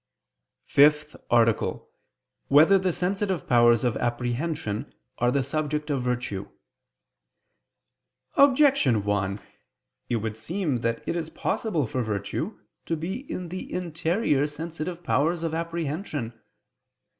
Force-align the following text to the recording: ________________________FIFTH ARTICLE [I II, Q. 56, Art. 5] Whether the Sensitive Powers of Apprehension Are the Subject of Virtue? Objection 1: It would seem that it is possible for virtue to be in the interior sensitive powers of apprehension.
________________________FIFTH 0.71 1.15
ARTICLE 1.29 1.69
[I 1.73 1.73
II, 1.73 1.77
Q. 1.77 1.85
56, 1.85 1.91
Art. 1.91 2.43
5] 2.47 2.51
Whether 2.55 2.77
the 2.79 2.91
Sensitive 2.91 3.47
Powers 3.47 3.83
of 3.83 3.97
Apprehension 3.97 4.95
Are 5.19 5.29
the 5.29 5.43
Subject 5.43 5.91
of 5.91 6.01
Virtue? 6.01 6.49
Objection 8.33 9.03
1: 9.03 9.39
It 10.09 10.15
would 10.15 10.37
seem 10.39 10.77
that 10.77 11.07
it 11.07 11.15
is 11.15 11.29
possible 11.29 11.85
for 11.85 12.01
virtue 12.01 12.57
to 12.87 12.97
be 12.97 13.31
in 13.31 13.49
the 13.49 13.71
interior 13.71 14.47
sensitive 14.47 15.03
powers 15.03 15.43
of 15.43 15.53
apprehension. 15.53 16.33